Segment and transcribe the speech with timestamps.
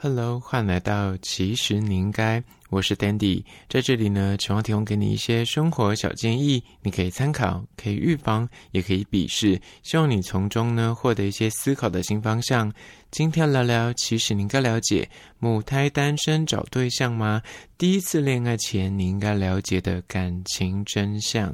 [0.00, 12.72] Hello，欢迎来到其实你应该，我是 Dandy，在这里呢，希望提供给你一些生活小建议，你可以参考，可以预防，也可以鄙视，希望你从中呢获得一些思考的新方向。
[13.10, 17.42] 今天聊聊，其实你应该了解母胎单身找对象吗？
[17.76, 21.52] 第一次恋爱前你应该了解的感情真相。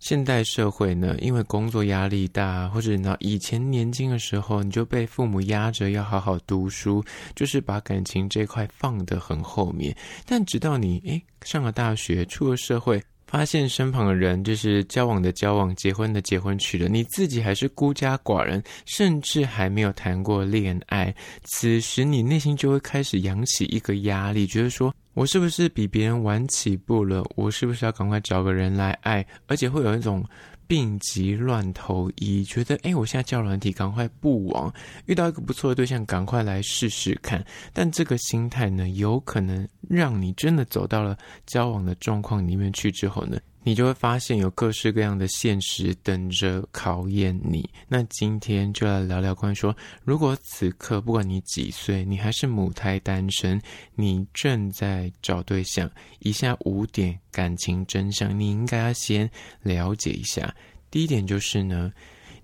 [0.00, 7.04] 现代社会呢，因为工作压力大，或者呢以前年轻的时候，你就被父母压着要好好读书，
[7.34, 9.96] 就是把感情这块放得很后面。
[10.24, 13.02] 但直到你诶上了大学，出了社会。
[13.28, 21.14] 发现身旁的人就是交往的交往，结婚的结婚，娶了你自己还是孤家寡人，甚至还没有谈过恋爱。
[21.44, 27.22] 此时你内心就会开始扬起一个压力，觉得说我是不是比别人晚起步了？
[27.36, 29.24] 我是不是要赶快找个人来爱？
[29.46, 30.24] 而且会有一种。
[30.68, 34.72] 病急乱投医，觉得哎，我现在交软体，赶快不往，
[35.06, 37.44] 遇到一个不错的对象，赶快来试试看。
[37.72, 41.16] 但这个心态呢，有可能让你真的走到了
[41.46, 43.38] 交往的状况里面去之后呢，
[43.68, 47.68] 你就会发现有各式各样的现实等着考验你。
[47.86, 53.60] 那今天就来聊聊关于说，如果此刻不管你几岁，你还是母胎单身，
[53.94, 60.50] 你正在找对象，以下五点感情真相，你应该要先了解一下。
[60.90, 61.92] 第一点就是呢，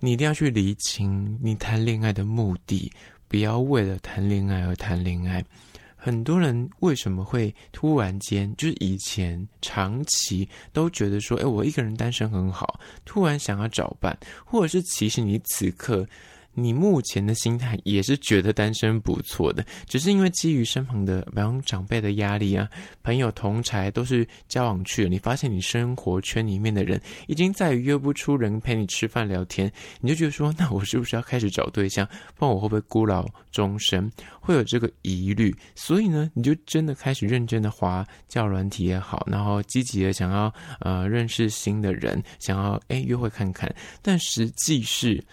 [0.00, 2.92] 你一定要去厘清你谈恋爱的目的，
[3.28, 5.42] 不要为了谈恋爱而谈恋爱。
[6.04, 16.06] 很多人为什么会突然间，就是以前长期都觉得说，哎，我一个人单身很好，突然想要找伴，或者是其实你此刻。
[16.54, 22.68] 你目前的心态也是觉得单身不错的，只是因为基于身旁的，比方长辈的压力啊，
[23.02, 32.08] 朋友同侪都是交往去了，你发现你生活圈里面的人已经再也约不出人陪你吃饭聊天，你就觉得说，那我是不是要开始找对象？
[32.36, 34.10] 不然我会不会孤老终生？
[34.40, 45.24] 会有这个疑虑，所以呢，你就真的开始认真的滑交软体也好，然后积极的想要呃认识新的人，想要哎约会看看，但实际是。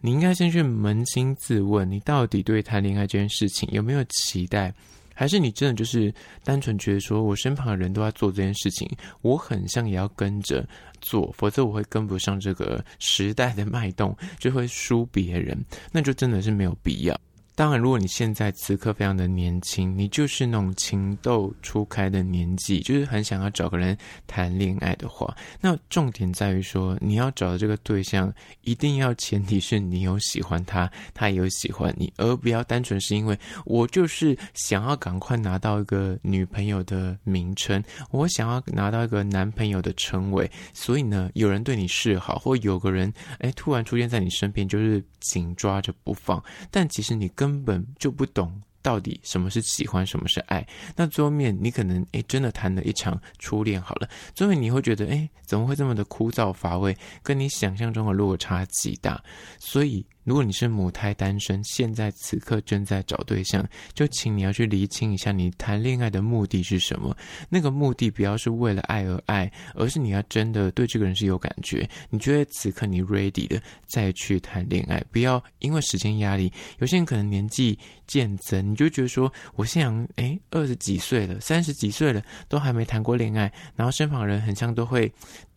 [0.00, 4.72] 你应该先去扪心自问，你到底对谈恋爱这件事情有没有期待？
[5.12, 6.14] 还是你真的就是
[6.44, 8.88] 单纯觉得说，我身旁的人都在做这件事情，
[9.22, 10.64] 我很像也要跟着
[11.00, 15.58] 做，否则我会跟不上这个时代的脉动，就会输别人，
[15.90, 17.20] 那就真的是没有必要。
[17.58, 23.98] 当然，如果你现在此刻非常的年轻，你就是那种情窦初开的年纪，就是很想要找个人
[24.28, 37.82] 谈恋爱的话，那重点在于说，你要找的这个对象，一定要前提是你有喜欢他，他也有喜欢你，而不要单纯是因为我就是想要赶快拿到一个女朋友的名称，
[38.12, 50.66] 我想要拿到一个男朋友的称谓，所以呢，有人对你示好，或有个人哎突然出现在你身边，就是紧抓着不放，但其实你根根本就不懂到底什么是喜欢，什么是爱。
[50.94, 59.22] 那桌面你可能诶真的谈了一场初恋好了，最后你会觉得诶怎么会这么的枯燥乏味，跟你想象中的落差极大。
[59.58, 60.04] 所以。
[60.28, 67.16] 如果你是母胎单身，现在此刻正在找对象，就请你要去厘清一下，你谈恋爱的目的是什么？
[67.48, 71.88] 那个目的不要是为了爱而爱，而是你要真的对这个人是有感觉。
[72.10, 76.52] 你觉得此刻你 ready 的再去谈恋爱，不要因为时间压力。
[76.78, 85.10] 有些人可能年纪渐增，你就觉得说，我现在诶二十几岁了，三十几岁了，都还没谈过恋爱，然后身旁人很像都会。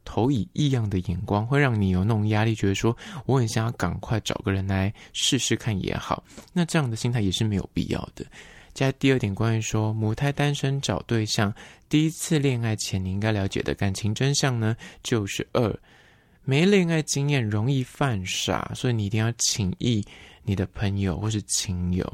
[0.03, 2.95] 投以异样的眼光，会让你有那种压力，觉得说
[3.25, 6.23] 我很想要赶快找个人来试试看也好。
[6.53, 8.25] 那这样的心态也是没有必要的。
[8.73, 11.53] 加第二点，关于说母胎单身找对象，
[11.89, 15.77] 第一次恋爱前你应该了解的感情真相呢，就是二，
[16.45, 20.01] 没恋爱经验容易犯傻，所以你一定要请益
[20.43, 22.13] 你的朋友或是亲友。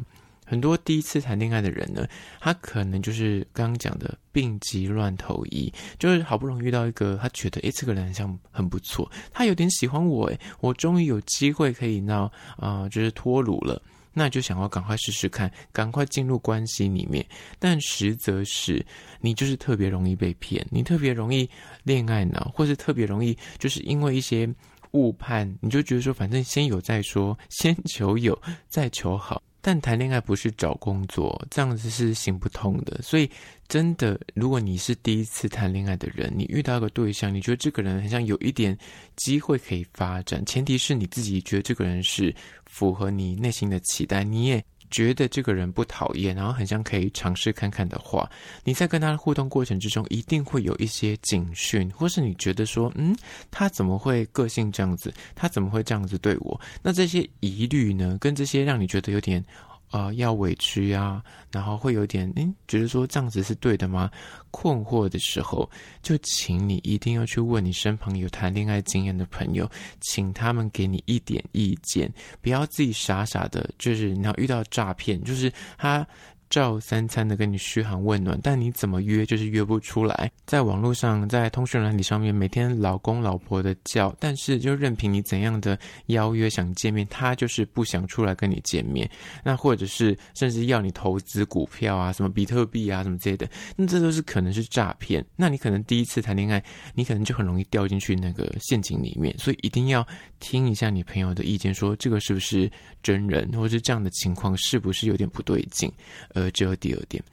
[0.50, 2.08] 很多第一次谈恋爱的人呢，
[2.40, 13.82] 他可能就是刚刚讲的病急乱投医，就是好不容易遇到一个他觉得诶，这个人像很不错，他有点喜欢我诶，我终于有机会可以闹啊、就是脱鲁了，
[14.14, 17.26] 那就想要赶快试试看，赶快进入关系里面。
[17.60, 18.86] 但实则是
[19.20, 21.50] 你就是特别容易被骗，你特别容易
[21.84, 24.48] 恋爱脑，或是特别容易就是因为一些
[24.92, 29.44] 误判，你就觉得说反正先有再说，先求有再求好。
[29.62, 33.02] 但谈恋爱不是找工作，这样子是行不通的。
[33.02, 33.30] 所以，
[33.68, 38.78] 真的，如果你是第一次谈恋爱的人，你遇到个对象，你觉得这个人好像有一点
[39.16, 42.34] 机会可以发展，前提是你自己觉得这个人是
[42.66, 44.64] 符合你内心的期待，你也。
[44.90, 48.30] 觉得这个人不讨厌，然后很像可以尝试看看的话，
[48.64, 53.16] 你在跟他的互动过程之中，一定会有一些警讯，或是你觉得说，嗯，
[53.52, 55.14] 他怎么会个性这样子？
[55.36, 56.60] 他怎么会这样子对我？
[56.82, 59.44] 那这些疑虑呢，跟这些让你觉得有点
[59.90, 64.10] 啊要委屈啊，然后会有点嗯觉得说这样子是对的吗？
[64.52, 65.70] 困惑的时候，
[66.02, 69.70] 就请你一定要去问你身旁有谈恋爱经验的朋友，
[70.02, 72.12] 请他们给你一点意见，
[72.42, 76.08] 不要自己傻傻的，就是你要遇到诈骗，就是他。
[76.50, 80.32] 照三餐的跟你嘘寒问暖，但你怎么约就是约不出来。
[80.46, 85.78] 在网络上，在通讯软体上面，每天老公老婆的叫，但是就任凭你怎样的
[86.08, 89.10] 邀约想见面，他就是不想出来跟你见面。
[89.44, 95.26] 那或者是甚至要你投资股票啊，什么比特币啊，什么之类的，那这都是可能是诈骗。
[95.36, 96.64] 那你可能第一次谈恋爱，
[96.94, 99.38] 你可能就很容易掉进去那个陷阱里面。
[99.38, 100.06] 所以一定要
[100.40, 102.72] 听一下你朋友的意见，说这个是不是
[103.04, 105.92] 真人，或者是这样的情况是不是有点不对劲。
[106.38, 107.24] 呃，这第二点，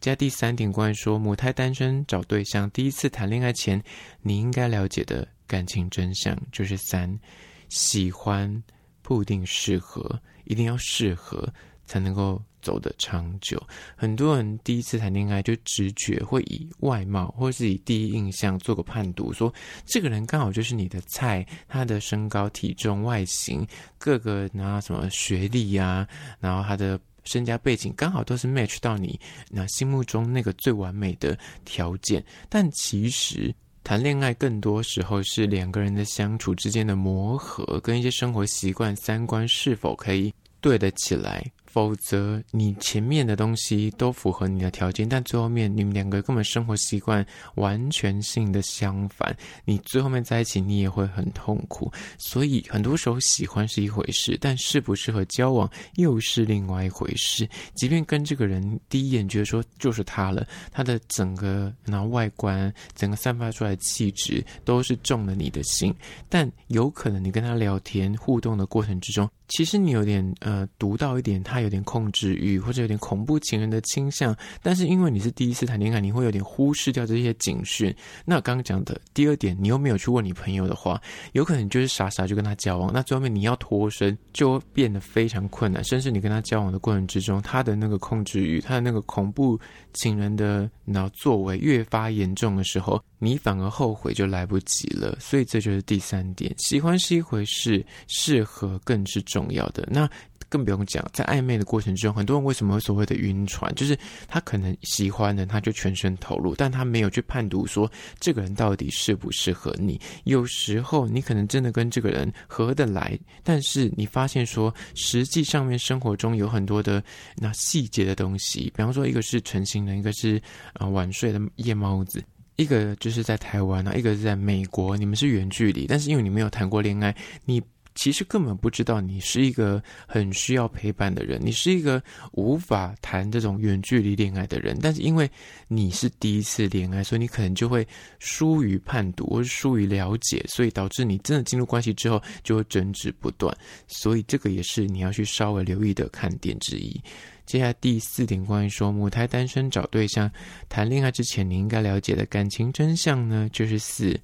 [0.00, 3.82] 加第三点，关于说母胎单身找对象，第一次谈恋爱前，
[4.22, 7.20] 你应该了解的感情真相就是三，
[7.68, 8.62] 喜欢
[9.02, 11.46] 不一定适合，一定要适合
[11.84, 13.62] 才能够走得长久。
[13.94, 19.52] 很多人第一次谈恋爱就直觉会以外貌或是以第一印象做个判读，说
[19.84, 23.66] 这个人刚好就是你的菜，他的身高、体重、外形，
[23.98, 26.08] 各个然后什么学历呀、啊，
[26.40, 26.98] 然后他的。
[27.24, 29.18] 身家背景刚好都是 match 到你
[29.50, 41.44] 那心目中那个最完美的条件，但其实谈恋爱更多时候是两个人的相处之间的磨合，跟一些生活习惯、三观是否可以对得起来。
[41.74, 47.26] 否则，你前面的东西都符合你的条件，但最后面你们两个根本生活习惯
[47.56, 51.92] 完全性的相反，你最后面在一起你也会很痛苦。
[52.16, 57.48] 所以很多时候喜欢是一回事，但适不适合交往又是另外一回事。
[57.74, 65.92] 即便跟这个人第一眼觉得说就是他了，他的整个然后外观、整个散发出来的气质都是中了你的心，
[66.28, 71.63] 但有可能你跟他聊天互动的过程之中，其实你有点呃读到一点他。
[71.64, 77.94] 有点控制欲或者有点恐怖情人的倾向，但是因为你是第一次谈恋爱，你会有点忽视掉这些警讯。
[78.24, 81.00] 那刚刚讲的第二点，你又没有去问你朋友的话，
[81.32, 85.82] 有可能就是傻傻就跟他交往，那最后面你要脱身就变得非常困难。
[85.82, 89.58] 甚至你跟他交往的过程之中，他的那个控制欲，他的那个恐怖
[89.94, 95.16] 情人的脑作为越发严重的时候，你反而后悔就来不及了。
[95.18, 99.88] 所以这就是第三点，喜欢是一回事，适合更是重要的。
[99.90, 100.08] 那。
[100.54, 103.98] 更不用讲，在暧昧的过程中，很多人为什么会所谓的晕船，就是
[104.28, 107.90] 他可能喜欢的，他就全身投入，但他没有去判读说
[108.20, 110.00] 这个人到底适不适合你。
[110.22, 117.02] 有时候你可能真的跟这个人合得来，但是你发现说，实际上面生活中有很多的
[117.34, 120.40] 那细节的东西，比方说一个是晨型的，一个是
[120.74, 122.22] 啊、晚睡的夜猫子，
[122.54, 127.12] 一个就是在台湾啊，一个是在美国，你们是远距离，但是因为你没有谈过恋爱，
[127.44, 127.60] 你。
[127.94, 132.02] 其实根本不知道你是一个很需要陪伴的人，你是一个
[132.32, 134.76] 无法谈这种远距离恋爱的人。
[134.82, 135.30] 但是因为
[135.68, 137.86] 你是第一次恋爱，所以你可能就会
[138.18, 143.56] 疏于判读或是疏于了解，所以导致你真的进入关系之后就会争执不断。
[143.86, 147.00] 所以这个也是你要去稍微留意的看点之一。
[147.46, 150.30] 接下来第四点，关于说母胎单身找对象
[150.68, 154.18] 谈恋爱之前你应该了解的感情真相呢，就是四。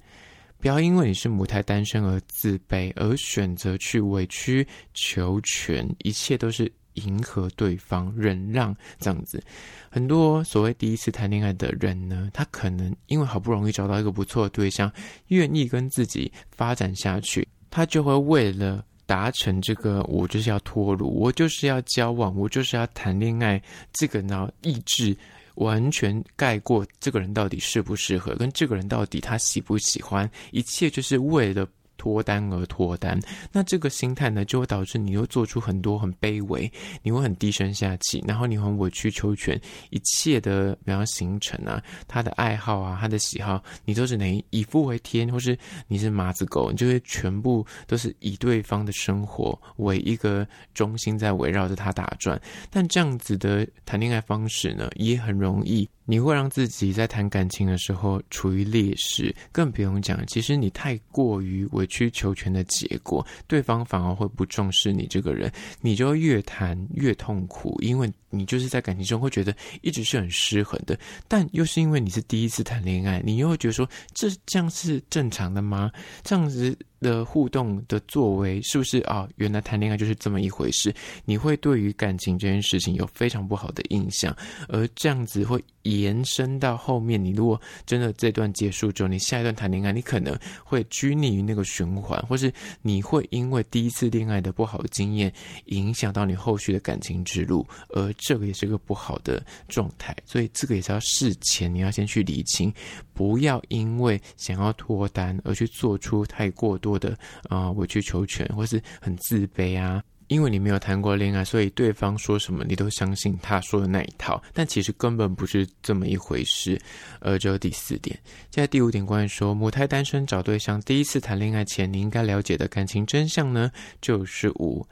[0.61, 9.43] 不要因为你是母胎单身而自卑，而选择去委曲求全，一切都是迎合对方、忍让这样子。
[9.89, 14.91] 很多所谓第一次谈恋爱的人呢，他可能因为好不容易找到一个不错的对象，
[15.29, 23.59] 愿意跟自己发展下去，他就会为了达成这个，我就是要脱鲁，我就是要交往，我就是要谈恋爱，
[23.93, 25.17] 这个呢，意志。
[25.55, 31.67] 完全盖过这个人到底适不适合，跟这个人到底他喜不喜欢，一切就是为了。
[32.01, 33.19] 脱单而脱单，
[33.51, 36.71] 那这个心态呢，就会导致你又做出很多很卑微，
[37.03, 39.55] 你会很低声下气，然后你很委曲求全，
[39.91, 45.55] 一切的比方行程啊，他的爱好啊，他的喜好，你都是能以夫为天，或是
[45.87, 52.41] 你是麻子狗，你就会全部都是以对方的生活为一个中心，在围绕着他打转。
[52.71, 55.87] 但这样子的谈恋爱方式呢，也很容易。
[56.11, 65.49] 你会让自己在谈感情的时候处于劣势，更不用讲，其实你太过于委曲求全的结果，对方反而会不重视你这个人，
[65.79, 70.99] 你就越谈越痛苦，因为你就是在感情中会觉得一直是很失衡的，
[71.29, 75.89] 但又是因为你是第一次谈恋爱，你又会觉得说，这这样是正常的吗？
[76.23, 76.77] 这样子。
[77.01, 79.27] 的互动的作为是不是啊？
[79.35, 80.93] 原来谈恋爱就是这么一回事？
[81.25, 84.35] 你会对于感情这件事情有非常不好的印象，
[84.69, 87.21] 而这样子会延伸到后面。
[87.23, 92.53] 你如果真的这段结束之后，你下一段谈恋爱，你可能会拘泥于那个循环，或是
[92.83, 95.33] 你会因为第一次恋爱的不好的经验，
[95.65, 100.15] 影响到你后续的感情之路，而这个也是个不好的状态。
[100.23, 102.71] 所以这个也是要事前你要先去理清，
[103.11, 106.90] 不要因为想要脱单而去做出太过多。
[106.97, 107.17] 的
[107.49, 116.79] 啊、委曲求全，或是很自卑啊，因为你没有谈过恋爱，所以对方说什么你都相信他说的那一套，但其实根本不是这么一回事。
[117.19, 118.17] 而这第四点，
[118.49, 123.71] 现在第五点关于说母胎单身找对象，第一次谈恋爱前你应该了解的感情真相呢，
[124.01, 124.87] 就是五，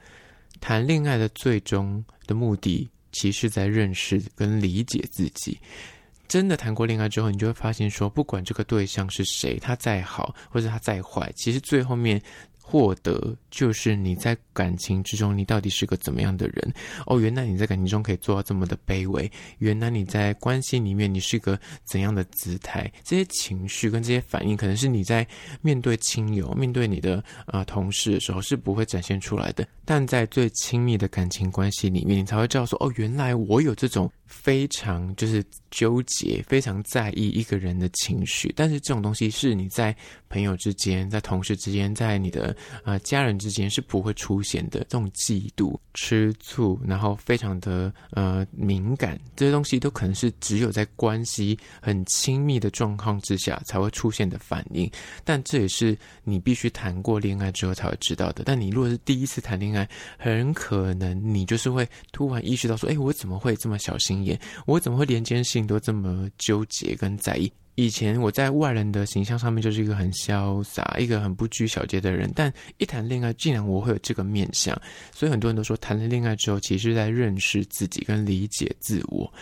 [0.60, 5.58] 谈恋爱的最终的目的，其实在认识跟理解自己。
[6.30, 12.22] 真的谈过恋爱之后，你就会发现说，不管这个对象是谁，他再好或者他再坏，其实最后面。
[12.70, 16.72] 获得就是你在感情之中，你到底是个怎么样的人？
[17.04, 19.28] 哦，原来你在感情中可以做到这么的卑微。
[19.58, 22.88] 原来你在关系里面，你是个怎样的姿态？
[23.02, 25.26] 这些情绪跟这些反应，可能是你在
[25.60, 29.66] 面对亲友、面对你的啊、呃、同事的时候是不会展现出来的。
[29.84, 38.52] 但在最亲密的感情关系里面，你才会知道说，哦，原来我有这种非常就是纠结、非常在意一个人的情绪。
[38.54, 39.94] 但是这种东西是你在
[40.30, 54.88] 朋友之间、在同事之间、在你的啊、呃，家人之间是不会出现的这种嫉妒、吃醋，然后非常的呃敏感，这些东西都可能是只有在关系很亲密的状况之下才会出现的反应。
[55.24, 58.44] 但这也是你必须谈过恋爱之后才会知道的。
[58.46, 64.38] 但你如果是第一次谈恋爱，很可能你就是会突然意识到说：“哎，我怎么会这么小心眼？
[64.64, 74.78] 我怎么会连这件事情都这么纠结跟在意？”以前我在外人的形象上面就是一个很潇洒、一个很不拘小节的人，但一谈恋爱，竟然我会有这个面相，
[75.14, 79.32] 所以很多人都说谈了恋爱之后，其实在认识自己跟理解自我。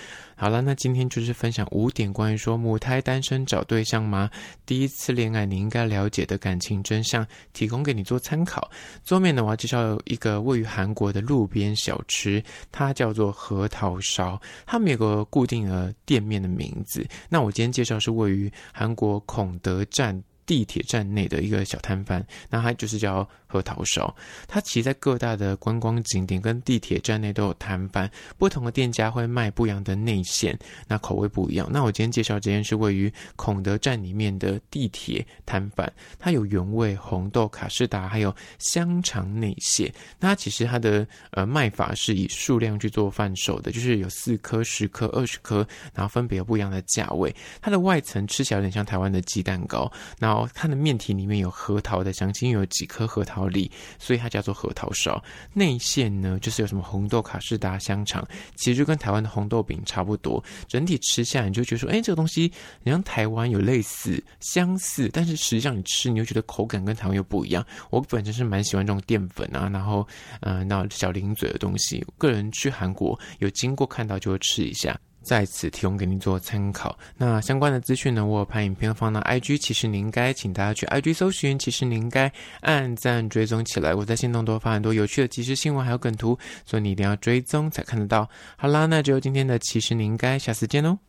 [0.41, 4.31] 好了，那今天就是分享五点关于说母胎单身找对象吗？
[4.65, 8.71] 第一次恋爱你应该了解的感情真相，提供给你做参考。
[9.03, 12.41] 桌面呢，我要介绍一个位于韩国的路边小吃，
[12.71, 17.05] 它叫做核桃烧，它没有个固定的店面的名字。
[17.29, 23.29] 那我今天介绍是位于韩国孔德站地铁站内的一个小摊贩，那它就是叫。
[23.49, 24.15] 核桃烧，
[24.47, 31.67] 它其实在各大的观光景点跟地铁站内都有摊贩，不同的店家会卖不一样的内馅，那口味不一样。
[31.73, 39.91] 那我今天介绍这间是位于孔德站里面的地铁摊贩，它有原味红豆卡士达，还有香肠内馅。
[40.21, 47.35] 那其实它的呃卖法是以数量去做贩售的，就是有四颗、十颗、二十颗，然后分别有不一样的价位。
[47.63, 53.38] 它的外层吃起来有点像台湾的鸡蛋糕，然后它的面体里面有核桃的香气，因为有几颗核桃。
[53.47, 55.23] 里，所以它叫做核桃烧。
[55.53, 58.27] 内馅呢，就是有什么红豆卡士达香肠，
[58.57, 60.43] 其实就跟台湾的红豆饼差不多。
[60.67, 62.51] 整体吃下，你就觉得说，哎，这个东西
[62.83, 67.65] 你像台湾有类似相似，但是实际上你吃，你又觉得口感跟台湾又不一样。
[67.91, 70.07] 我本身是蛮喜欢这种淀粉啊，然后
[70.41, 72.05] 嗯、那小零嘴的东西。
[72.17, 74.99] 个人去韩国有经过看到就会吃一下。
[75.23, 76.99] 在此提供给您做参考。
[77.17, 83.95] 那相关的资讯呢，我有拍影片放到 IG，其实您应该请大家去 IG 搜寻，其实您应该按赞追踪起来。
[83.95, 88.29] 我在线动多发很多有趣的即时新闻，还有梗图，所以你一定要追踪才看得到。
[88.57, 91.08] 好啦，那就今天的其实您应该，下次见喽。